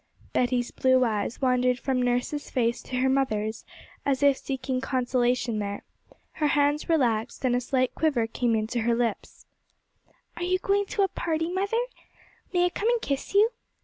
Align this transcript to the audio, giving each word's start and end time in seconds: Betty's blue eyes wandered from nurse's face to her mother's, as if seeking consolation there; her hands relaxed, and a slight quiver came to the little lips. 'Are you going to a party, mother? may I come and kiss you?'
Betty's 0.33 0.71
blue 0.71 1.05
eyes 1.05 1.41
wandered 1.43 1.77
from 1.77 2.01
nurse's 2.01 2.49
face 2.49 2.81
to 2.81 2.95
her 3.01 3.07
mother's, 3.07 3.65
as 4.03 4.23
if 4.23 4.35
seeking 4.35 4.81
consolation 4.81 5.59
there; 5.59 5.83
her 6.31 6.47
hands 6.47 6.89
relaxed, 6.89 7.45
and 7.45 7.55
a 7.55 7.61
slight 7.61 7.93
quiver 7.93 8.25
came 8.25 8.53
to 8.65 8.79
the 8.81 8.87
little 8.87 9.05
lips. 9.05 9.45
'Are 10.37 10.43
you 10.43 10.57
going 10.57 10.87
to 10.87 11.03
a 11.03 11.07
party, 11.07 11.53
mother? 11.53 11.77
may 12.51 12.65
I 12.65 12.69
come 12.69 12.89
and 12.89 12.99
kiss 12.99 13.35
you?' 13.35 13.51